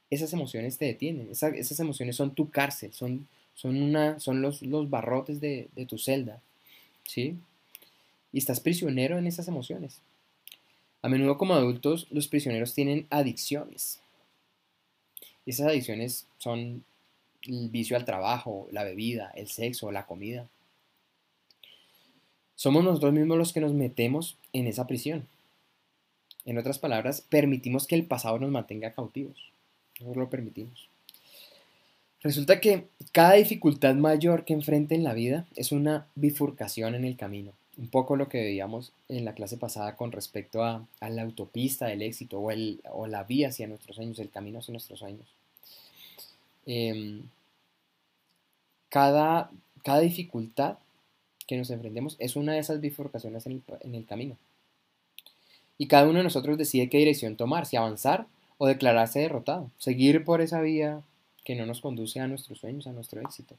[0.10, 3.28] esas emociones te detienen, esas emociones son tu cárcel, son,
[3.60, 6.41] son, una, son los, los barrotes de, de tu celda,
[7.04, 7.36] ¿sí?
[8.32, 10.00] Y estás prisionero en esas emociones.
[11.02, 14.00] A menudo como adultos los prisioneros tienen adicciones.
[15.45, 16.86] Esas adicciones son
[17.41, 20.48] el vicio al trabajo, la bebida, el sexo, la comida.
[22.56, 25.28] Somos nosotros mismos los que nos metemos en esa prisión.
[26.45, 29.52] En otras palabras, permitimos que el pasado nos mantenga cautivos.
[30.00, 30.88] Nosotros lo permitimos.
[32.22, 37.16] Resulta que cada dificultad mayor que enfrente en la vida es una bifurcación en el
[37.16, 37.54] camino.
[37.78, 42.02] Un poco lo que veíamos en la clase pasada con respecto a, la autopista del
[42.02, 45.26] éxito o, la vía hacia nuestros sueños, el camino hacia nuestros sueños.
[48.90, 49.50] Cada,
[49.84, 50.78] cada dificultad
[51.48, 54.36] que nos enfrentemos es una de esas bifurcaciones en el, en el camino.
[55.78, 58.28] Y cada uno de nosotros decide qué dirección tomar, si avanzar
[58.58, 61.02] o declararse derrotado, seguir por esa vía
[61.43, 63.56] que no nos conduce a nuestros sueños, a nuestro éxito.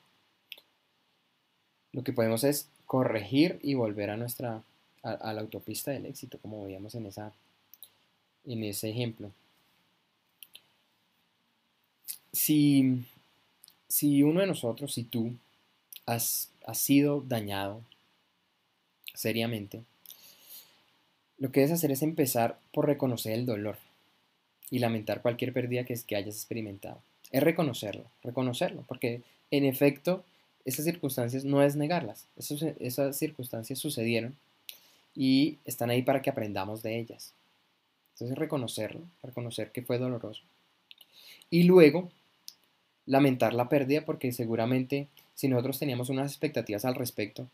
[1.93, 4.63] Lo que podemos es corregir y volver a nuestra
[5.03, 7.33] a, la autopista del éxito, como veíamos en esa
[8.45, 9.31] en ese ejemplo.
[12.33, 13.05] Si,
[13.89, 15.35] si uno de nosotros, si tú,
[16.07, 17.83] has, has sido dañado
[19.15, 19.83] seriamente,
[21.39, 23.79] lo que debes hacer es empezar por reconocer el dolor
[24.71, 27.03] y lamentar cualquier pérdida que, que hayas experimentado.
[27.31, 30.25] Es reconocerlo, reconocerlo, porque en efecto
[30.65, 34.37] esas circunstancias no es negarlas, esas circunstancias sucedieron
[35.15, 37.33] y están ahí para que aprendamos de ellas.
[38.15, 40.43] Entonces reconocerlo, reconocer que fue doloroso.
[41.51, 42.11] Y luego
[43.07, 47.49] lamentar la pérdida porque seguramente si nosotros teníamos unas expectativas al respecto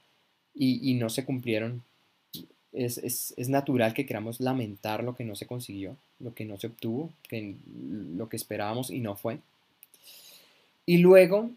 [0.54, 1.82] y, y no se cumplieron,
[2.76, 7.10] es, natural que queramos lamentar lo que no se consiguió, lo que no se obtuvo,
[7.28, 9.38] que, lo que esperábamos y no fue.
[10.86, 11.50] Y luego,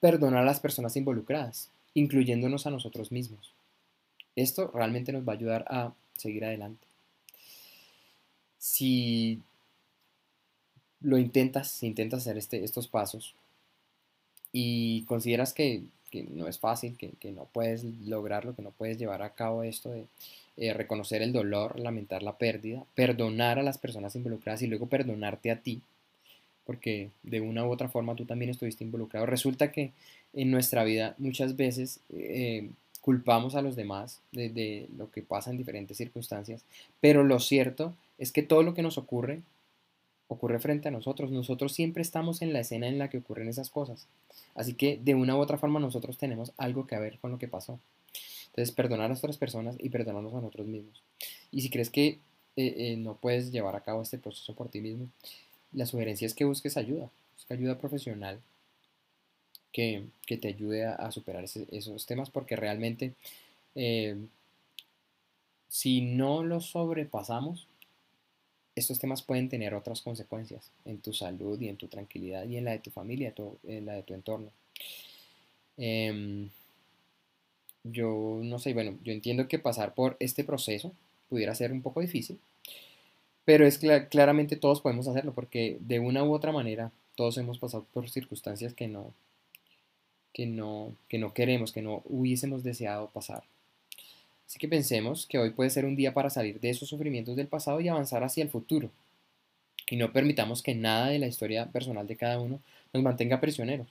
[0.00, 3.52] perdonar a las personas involucradas, incluyéndonos a nosotros mismos.
[4.36, 6.86] Esto realmente nos va a ayudar a seguir adelante.
[8.58, 9.40] Si
[11.00, 13.34] lo intentas, si intentas hacer este, estos pasos
[14.52, 19.22] y consideras que, no es fácil, que, que, no puedes lograrlo, que no puedes llevar
[19.22, 20.06] a cabo esto de
[20.56, 25.50] eh, reconocer el dolor, lamentar la pérdida, perdonar a las personas involucradas y luego perdonarte
[25.50, 25.80] a ti,
[26.70, 29.26] porque de una u otra forma tú también estuviste involucrado.
[29.26, 29.90] Resulta que
[30.32, 35.56] en nuestra vida muchas veces eh, culpamos a los demás de, lo que pasa en
[35.56, 36.62] diferentes circunstancias,
[37.00, 39.40] pero lo cierto es que todo lo que nos ocurre
[40.28, 41.32] ocurre frente a nosotros.
[41.32, 44.06] Nosotros siempre estamos en la escena en la que ocurren esas cosas.
[44.54, 47.48] Así que de una u otra forma nosotros tenemos algo que ver con lo que
[47.48, 47.80] pasó.
[48.46, 51.02] Entonces, perdonar a otras personas y perdonarnos a nosotros mismos.
[51.50, 52.20] Y si crees que
[52.54, 55.08] eh, eh, no puedes llevar a cabo este proceso por ti mismo,
[55.72, 58.40] la sugerencia es que busques ayuda, busca ayuda profesional
[59.72, 63.14] que, te ayude a, superar esos temas porque realmente
[63.74, 64.16] eh,
[65.68, 67.66] si no los sobrepasamos,
[68.74, 72.64] estos temas pueden tener otras consecuencias en tu salud y en tu tranquilidad y en
[72.64, 73.32] la de tu familia,
[73.64, 74.50] en la de tu entorno.
[75.76, 76.50] Em,
[77.84, 80.92] yo no sé, bueno, yo entiendo que pasar por este proceso
[81.28, 82.38] pudiera ser un poco difícil,
[83.50, 87.84] pero es claramente todos podemos hacerlo porque de una u otra manera todos hemos pasado
[87.92, 89.12] por circunstancias que no,
[90.32, 93.42] que no, que no queremos, que no hubiésemos deseado pasar.
[94.46, 97.48] Así que pensemos que hoy puede ser un día para salir de esos sufrimientos del
[97.48, 98.88] pasado y avanzar hacia el futuro.
[99.88, 102.60] Y no permitamos que nada de la historia personal de cada uno
[102.92, 103.88] nos mantenga prisioneros.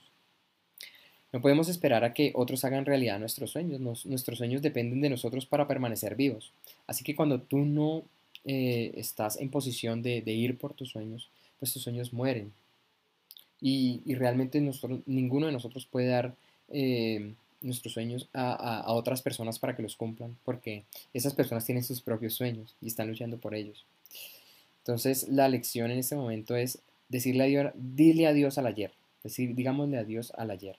[1.34, 4.06] No podemos esperar a que otros hagan realidad nuestros sueños.
[4.06, 6.50] nuestros sueños dependen de nosotros para permanecer vivos.
[6.86, 8.04] Así que cuando tú no
[8.44, 12.52] eh, estás en posición de, ir por tus sueños, pues tus sueños mueren.
[13.60, 14.60] Y, realmente
[15.06, 16.34] ninguno de nosotros puede dar
[16.68, 22.00] eh, nuestros sueños a, otras personas para que los cumplan, porque esas personas tienen sus
[22.00, 23.84] propios sueños y están luchando por ellos.
[24.78, 29.98] Entonces la lección en este momento es decirle adiós, dile adiós al ayer, decir, digámosle
[29.98, 30.76] adiós al ayer.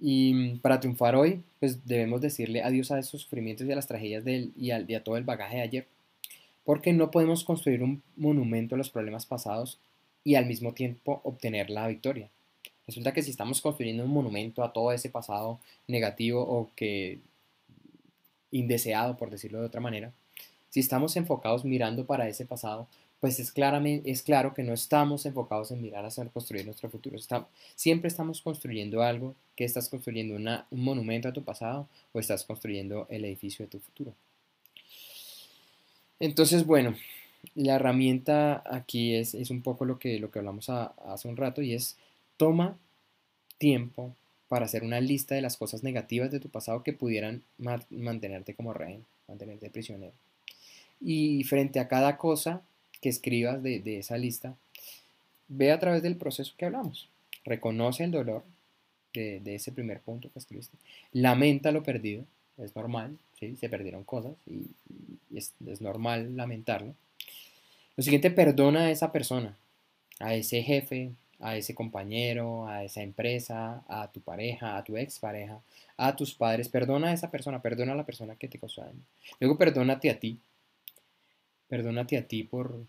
[0.00, 4.24] Y para triunfar hoy, pues debemos decirle adiós a esos sufrimientos y a las tragedias
[4.24, 5.86] del, y, a, todo el bagaje de ayer.
[6.64, 9.78] Porque no podemos construir un monumento a los problemas pasados
[10.24, 12.30] y al mismo tiempo obtener la victoria.
[12.86, 17.18] Resulta que si estamos construyendo un monumento a todo ese pasado negativo o que
[18.50, 20.12] indeseado, por decirlo de otra manera,
[20.70, 22.88] si estamos enfocados mirando para ese pasado,
[23.20, 27.18] pues es, claramente, es claro que no estamos enfocados en mirar hacia construir nuestro futuro.
[27.76, 33.06] siempre estamos construyendo algo, que estás construyendo un monumento a tu pasado o estás construyendo
[33.10, 34.14] el edificio de tu futuro.
[36.18, 36.94] Entonces, bueno,
[37.54, 41.62] la herramienta aquí es, es, un poco lo que, lo que hablamos hace un rato
[41.62, 41.96] y es
[42.36, 42.76] toma
[43.58, 44.14] tiempo
[44.48, 47.42] para hacer una lista de las cosas negativas de tu pasado que pudieran
[47.90, 50.12] mantenerte como rehén, mantenerte prisionero.
[51.00, 52.62] Y frente a cada cosa
[53.00, 54.54] que escribas de, de esa lista,
[55.48, 57.08] ve a través del proceso que hablamos.
[57.44, 58.44] Reconoce el dolor
[59.12, 60.76] de, de ese primer punto que escribiste.
[61.12, 62.24] Lamenta lo perdido,
[62.58, 63.56] es normal, ¿sí?
[63.56, 64.66] se perdieron cosas y,
[65.36, 66.94] es, es, normal lamentarlo.
[67.96, 69.56] Lo siguiente, perdona a esa persona,
[70.18, 71.10] a ese jefe,
[71.40, 75.60] a ese compañero, a esa empresa, a tu pareja, a tu expareja,
[75.96, 76.68] a tus padres.
[76.68, 79.00] Perdona a esa persona, perdona a la persona que te causó daño.
[79.40, 80.38] Luego perdónate a ti.
[81.70, 82.84] Perdónate a ti por,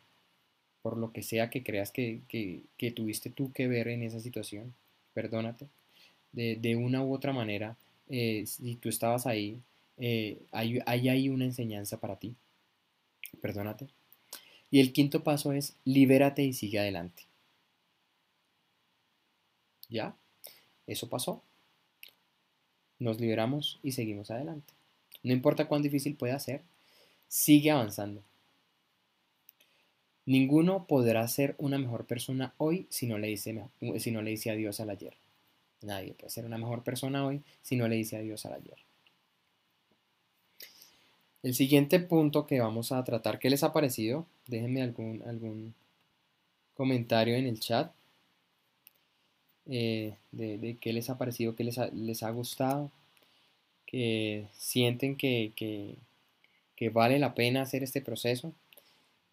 [0.81, 4.73] por lo que sea que creas que, que, tuviste tú que ver en esa situación.
[5.13, 5.67] Perdónate.
[6.31, 7.77] De, de una u otra manera,
[8.09, 9.61] eh, si tú estabas ahí,
[9.97, 12.33] eh, hay, hay ahí una enseñanza para ti.
[13.39, 13.87] Perdónate.
[14.71, 17.23] Y el quinto paso es libérate y sigue adelante.
[19.89, 20.15] ¿Ya?
[20.87, 21.43] Eso pasó.
[22.97, 24.73] Nos liberamos y seguimos adelante.
[25.21, 26.63] No importa cuán difícil pueda ser,
[27.27, 28.23] sigue avanzando.
[30.25, 33.63] Ninguno podrá ser una mejor persona hoy si no le dice,
[33.97, 35.15] si no le dice adiós al ayer.
[35.81, 38.77] Nadie puede ser una mejor persona hoy si no le dice adiós al ayer.
[41.43, 44.27] El siguiente punto que vamos a tratar, ¿qué les ha parecido?
[44.45, 45.73] Déjenme algún, algún
[46.75, 47.91] comentario en el chat
[49.67, 52.91] eh, de, qué les ha parecido, qué les ha, les ha gustado,
[53.85, 58.53] que sienten que, que, vale la pena hacer este proceso.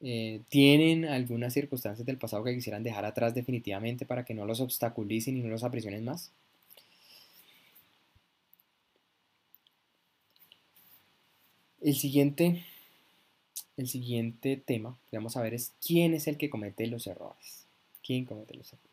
[0.01, 4.61] Eh, ¿Tienen algunas circunstancias del pasado que quisieran dejar atrás definitivamente para que no los
[4.61, 6.31] obstaculicen y no los aprisionen más?
[11.81, 12.65] El siguiente,
[13.77, 17.65] el siguiente tema que vamos a ver es quién es el que comete los errores.
[18.05, 18.89] ¿Quién comete los errores?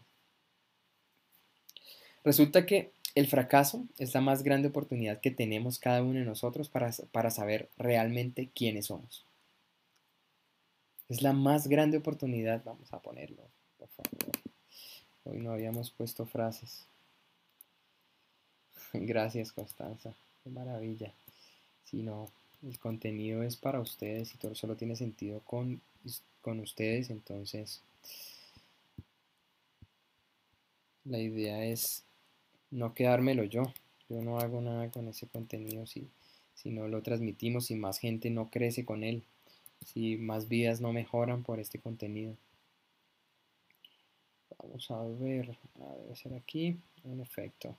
[2.24, 6.70] Resulta que el fracaso es la más grande oportunidad que tenemos cada uno de nosotros
[6.70, 9.26] para, para saber realmente quiénes somos.
[11.08, 13.44] Es la más grande oportunidad, vamos a ponerlo,
[13.78, 14.32] por favor.
[15.24, 16.88] Hoy no habíamos puesto frases.
[18.94, 20.16] Gracias, Constanza.
[20.44, 21.14] Qué maravilla.
[21.84, 22.28] Si no,
[22.64, 25.80] el contenido es para ustedes y todo solo tiene sentido con,
[26.42, 27.82] con ustedes, entonces
[31.04, 32.04] la idea es
[32.72, 33.72] no quedármelo yo.
[34.10, 36.08] Yo no hago nada con ese contenido si,
[36.56, 39.24] si no lo transmitimos, si más gente no crece con él,
[39.86, 42.36] si más vidas no mejoran por este contenido.
[44.58, 47.78] Vamos a ver, debe ser aquí, en efecto.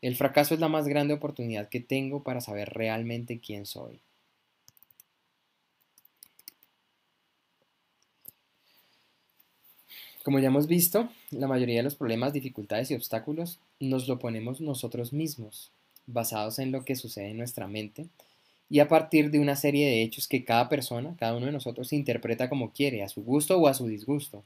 [0.00, 4.00] El fracaso es la más grande oportunidad que tengo para saber realmente quién soy.
[10.24, 14.60] Como ya hemos visto, la mayoría de los problemas, dificultades y obstáculos nos lo ponemos
[14.60, 15.72] nosotros mismos,
[16.06, 18.08] basados en lo que sucede en nuestra mente
[18.72, 21.92] y a partir de una serie de hechos que cada persona, cada uno de nosotros
[21.92, 24.42] interpreta como quiere, a su gusto o a su disgusto.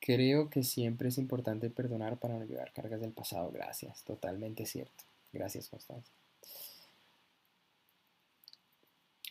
[0.00, 3.50] Creo que siempre es importante perdonar para no llevar cargas del pasado.
[3.50, 5.02] Gracias, totalmente cierto.
[5.32, 6.12] Gracias, Constanza.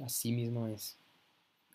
[0.04, 0.96] Así mismo es.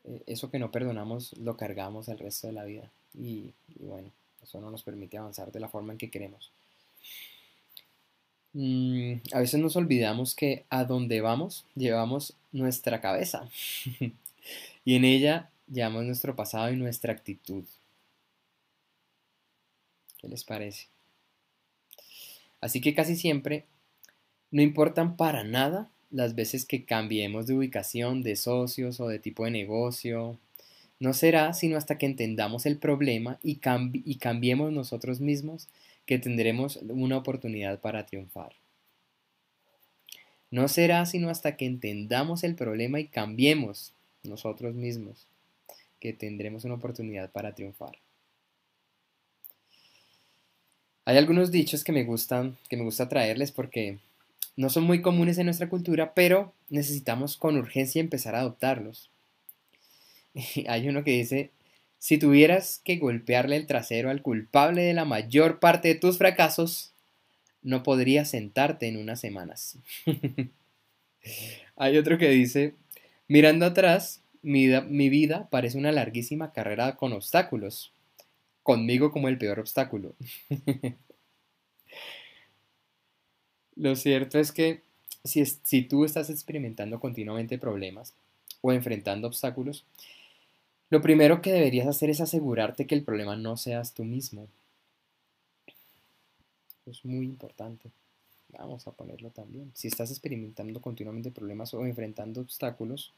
[0.03, 2.91] Eh, eso que no perdonamos lo cargamos el resto de la vida.
[3.15, 4.11] Y, bueno,
[4.43, 6.51] eso no nos permite avanzar de la forma en que queremos.
[8.55, 13.49] Mm, a veces nos olvidamos que a donde vamos llevamos nuestra cabeza.
[14.85, 17.65] y en ella llevamos nuestro pasado y nuestra actitud.
[20.19, 20.87] ¿Qué les parece?
[22.61, 23.65] Así que casi siempre
[24.51, 29.45] no importan para nada las veces que cambiemos de ubicación, de socios o de tipo
[29.45, 30.39] de negocio.
[31.01, 33.59] No será sino hasta que entendamos el problema y,
[34.05, 35.69] y cambiemos nosotros mismos
[36.07, 38.53] que tendremos una oportunidad para triunfar.
[40.51, 45.27] No será sino hasta que entendamos el problema y cambiemos nosotros mismos
[45.99, 47.97] que tendremos una oportunidad para triunfar.
[51.05, 53.99] Hay algunos dichos que me gustan, que me gusta traerles porque
[54.57, 59.11] no son muy comunes en nuestra cultura, pero necesitamos con urgencia empezar a adoptarlos.
[60.69, 61.51] Hay uno que dice,
[62.03, 66.93] si tuvieras que golpearle el trasero al culpable de la mayor parte de tus fracasos,
[67.63, 69.79] no podrías sentarte en unas semanas.
[71.77, 72.75] Hay otro que dice,
[73.29, 77.93] mirando atrás, mi vida, parece una larguísima carrera con obstáculos,
[78.65, 80.17] conmigo como el peor obstáculo.
[83.77, 84.83] Lo cierto es que
[85.23, 88.13] si tú estás experimentando continuamente problemas,
[88.61, 89.85] o enfrentando obstáculos,
[90.93, 94.47] lo primero que deberías hacer es asegurarte que el problema no seas tú mismo.
[96.85, 97.91] Es muy importante.
[98.51, 99.73] Vamos a ponerlo también.
[99.75, 103.15] Si estás experimentando continuamente problemas o enfrentando obstáculos,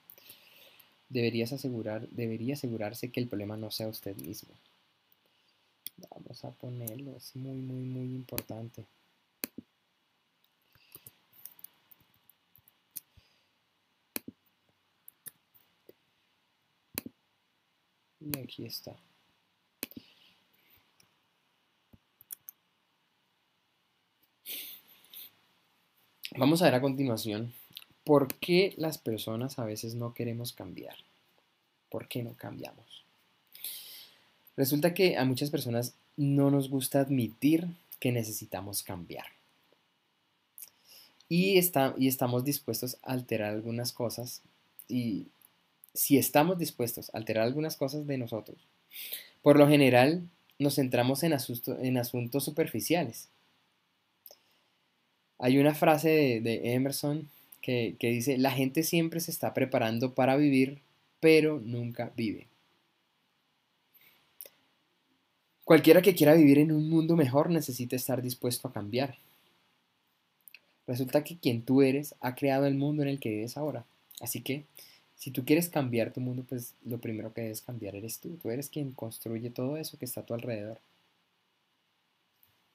[1.09, 4.51] deberías asegurar, debería asegurarse que el problema no sea usted mismo.
[6.11, 8.85] Vamos a ponerlo, es muy, muy, muy importante.
[18.25, 18.97] Y aquí está.
[26.37, 27.53] Vamos a ver a continuación
[28.03, 30.97] por qué las personas a veces no queremos cambiar.
[31.91, 33.05] ¿Por qué no cambiamos?
[34.57, 37.69] Resulta que a muchas personas no nos gusta admitir
[38.01, 39.27] que necesitamos cambiar.
[41.29, 44.43] Y, está, y estamos dispuestos a alterar algunas cosas
[44.89, 45.27] y
[45.95, 48.59] si estamos dispuestos a alterar algunas cosas de nosotros,
[49.43, 50.29] por lo general
[50.59, 53.29] nos centramos en, asuntos superficiales.
[55.39, 57.29] Hay una frase de, Emerson
[57.61, 60.81] que, que dice, la gente siempre se está preparando para vivir,
[61.21, 62.49] pero nunca vive.
[65.65, 69.17] Cualquiera que quiera vivir en un mundo mejor necesita estar dispuesto a cambiar.
[70.87, 73.87] Resulta que quien tú eres ha creado el mundo en el que vives ahora.
[74.21, 74.65] Así que
[75.17, 78.37] si tú quieres cambiar tu mundo, pues lo primero que debes cambiar eres tú.
[78.37, 80.79] Tú eres quien construye todo eso que está a tu alrededor.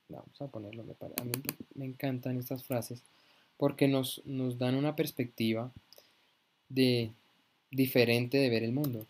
[0.07, 0.83] Vamos a ponerlo.
[0.83, 1.31] A mí
[1.75, 3.03] me encantan estas frases
[3.57, 5.71] porque nos, nos dan una perspectiva
[7.71, 9.05] diferente de ver el mundo.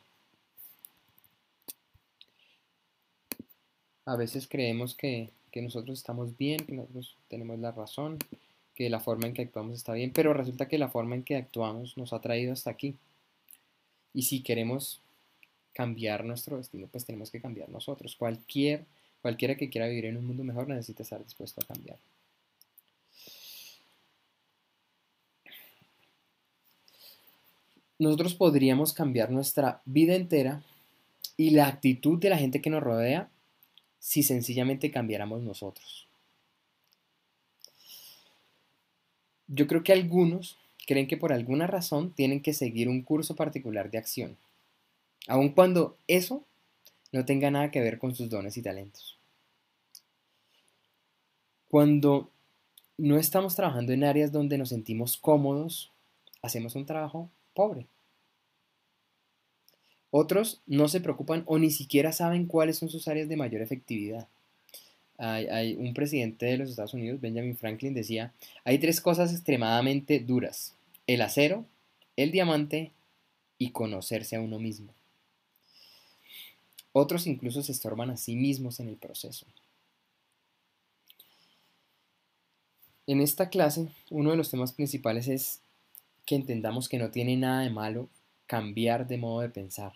[4.05, 8.17] A veces creemos que, que nosotros estamos bien, que nosotros tenemos la razón,
[8.73, 11.35] que la forma en que actuamos está bien, pero resulta que la forma en que
[11.35, 12.95] actuamos nos ha traído hasta aquí.
[14.13, 15.01] Y si queremos
[15.73, 18.15] cambiar nuestro destino, pues tenemos que cambiar nosotros.
[18.15, 18.85] Cualquier,
[19.21, 21.97] cualquiera que quiera vivir en un mundo mejor necesita estar dispuesto a cambiar.
[27.97, 30.63] Nosotros podríamos cambiar nuestra vida entera
[31.35, 33.29] y la actitud de la gente que nos rodea
[33.99, 36.07] si sencillamente cambiáramos nosotros.
[39.47, 40.58] Yo creo que algunos
[40.89, 44.37] creen que por alguna razón tienen que seguir un curso particular de acción,
[45.27, 46.43] aun cuando eso
[47.11, 49.15] no tenga nada que ver con sus dones y talentos.
[51.69, 52.31] Cuando
[52.97, 55.91] no estamos trabajando en áreas donde nos sentimos cómodos,
[56.41, 57.85] hacemos un trabajo pobre.
[60.09, 64.27] Otros no se preocupan o ni siquiera saben cuáles son sus áreas de mayor efectividad.
[65.19, 68.33] Hay, un presidente de los Estados Unidos, Benjamin Franklin, decía,
[68.63, 70.73] hay tres cosas extremadamente duras
[71.13, 71.65] el acero,
[72.17, 72.91] el diamante
[73.57, 74.93] y conocerse a uno mismo.
[76.91, 79.47] Otros incluso se estorban a sí mismos en el proceso.
[83.07, 85.61] En esta clase, uno de los temas principales es
[86.27, 88.07] que entendamos que no tiene nada de malo
[88.45, 89.93] cambiar de modo de pensar.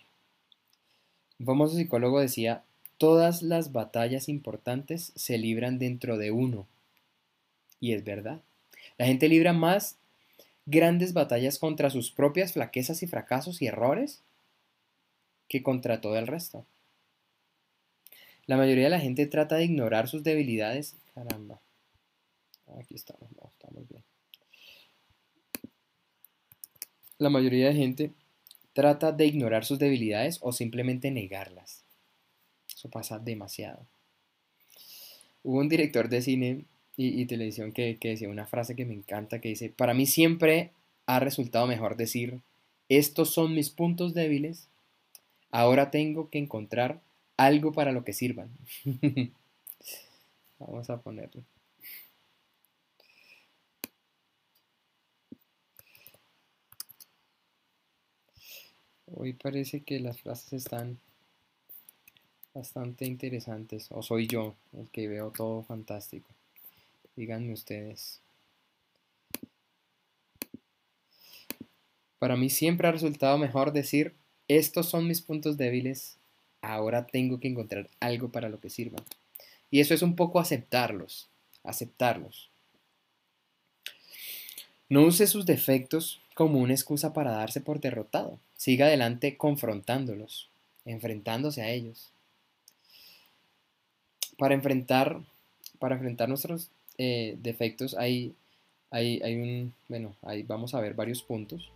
[1.38, 2.64] Un famoso psicólogo decía,
[2.98, 6.66] todas las batallas importantes se libran dentro de uno.
[7.78, 8.40] Y es verdad.
[8.98, 9.96] La gente libra más
[10.66, 14.22] grandes batallas contra sus propias flaquezas y fracasos y errores
[15.48, 16.66] que contra todo el resto.
[18.46, 20.96] La mayoría de la gente trata de ignorar sus debilidades.
[21.14, 21.60] Caramba.
[22.78, 24.02] Aquí estamos, estamos bien.
[27.18, 28.12] La mayoría de gente
[28.72, 31.84] trata de ignorar sus debilidades o simplemente negarlas.
[32.74, 33.86] Eso pasa demasiado.
[35.42, 36.64] Hubo un director de cine
[36.96, 40.70] y, televisión que, que decía una frase que me encanta, que dice, para mí siempre
[41.06, 42.40] ha resultado mejor decir,
[42.88, 44.68] estos son mis puntos débiles,
[45.50, 47.00] ahora tengo que encontrar
[47.36, 48.50] algo para lo que sirvan.
[50.58, 51.42] Vamos a ponerlo.
[59.06, 60.98] Hoy parece que las frases están
[62.54, 66.28] bastante interesantes, o soy yo el que veo todo fantástico.
[67.16, 68.20] Díganme ustedes.
[72.18, 74.14] Para mí siempre ha resultado mejor decir,
[74.48, 76.16] estos son mis puntos débiles,
[76.62, 79.04] ahora tengo que encontrar algo para lo que sirvan.
[79.70, 81.28] Y eso es un poco aceptarlos,
[81.62, 82.48] aceptarlos.
[84.88, 88.38] No use sus defectos como una excusa para darse por derrotado.
[88.56, 90.48] Siga adelante confrontándolos,
[90.84, 92.10] enfrentándose a ellos.
[94.38, 95.20] Para enfrentar,
[95.78, 98.34] para enfrentar nuestros eh, defectos hay,
[98.90, 101.72] hay, hay, un, bueno, ahí vamos a ver varios puntos.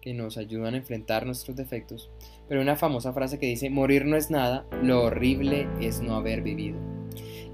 [0.00, 2.08] que nos ayudan a enfrentar nuestros defectos,
[2.48, 6.40] pero una famosa frase que dice, morir no es nada, lo horrible es no haber
[6.40, 6.78] vivido.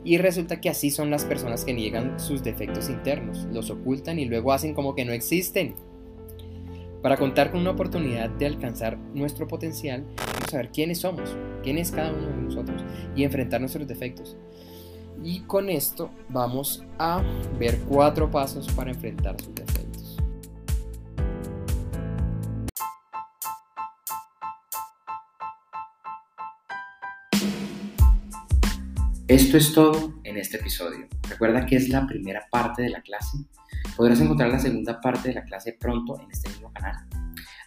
[0.04, 4.24] Y resulta que así son las personas que niegan sus defectos internos, los ocultan y
[4.24, 5.74] luego hacen como que no existen.
[7.02, 11.90] Para contar con una oportunidad de alcanzar nuestro potencial, a saber quiénes somos, quién es
[11.90, 12.84] cada uno de nosotros
[13.16, 14.36] y enfrentar nuestros defectos.
[15.22, 17.22] Y con esto vamos a
[17.58, 20.16] ver cuatro pasos para enfrentar sus defectos.
[29.28, 31.08] Esto es todo en este episodio.
[31.28, 33.38] Recuerda que es la primera parte de la clase.
[33.96, 36.94] Podrás encontrar la segunda parte de la clase pronto en este mismo canal.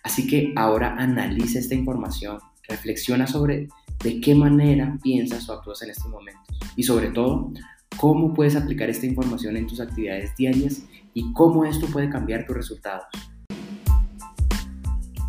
[0.04, 3.68] Así que ahora analiza esta información, reflexiona sobre
[4.04, 7.52] de qué manera piensas o actúas en estos momentos y sobre todo,
[7.97, 10.84] cómo puedes aplicar esta información en tus actividades diarias
[11.14, 13.06] y cómo esto puede cambiar tus resultados.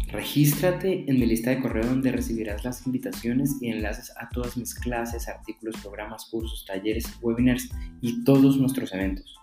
[0.08, 4.74] Regístrate en mi lista de correo donde recibirás las invitaciones y enlaces a todas mis
[4.74, 7.68] clases, artículos, programas, cursos, talleres, webinars
[8.00, 9.36] y todos nuestros eventos.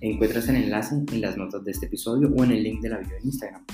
[0.00, 2.98] Encuentras el enlace en las notas de este episodio o en el link de la
[2.98, 3.64] video en Instagram.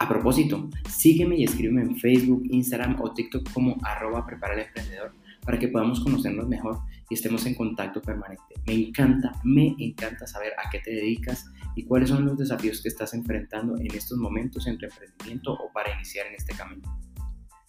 [0.00, 5.12] A propósito, sígueme y escríbeme en Facebook, Instagram o TikTok como arroba prepara el emprendedor
[5.44, 6.78] para que podamos conocernos mejor
[7.10, 8.54] y estemos en contacto permanente.
[8.66, 12.88] Me encanta, me encanta saber a qué te dedicas y cuáles son los desafíos que
[12.88, 16.82] estás enfrentando en estos momentos en tu emprendimiento o para iniciar en este camino.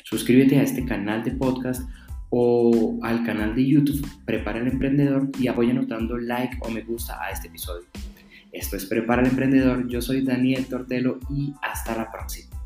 [0.04, 1.82] Suscríbete a este canal de podcast
[2.30, 7.20] o al canal de YouTube Prepara el Emprendedor y apóyanos dando like o me gusta
[7.24, 7.88] a este episodio.
[8.52, 12.59] Esto es Prepara el Emprendedor, yo soy Daniel Tortelo y hasta la próxima.